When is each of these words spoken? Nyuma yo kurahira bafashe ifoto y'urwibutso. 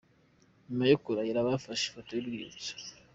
Nyuma 0.67 0.85
yo 0.91 0.97
kurahira 1.03 1.47
bafashe 1.47 1.83
ifoto 1.85 2.09
y'urwibutso. 2.13 2.73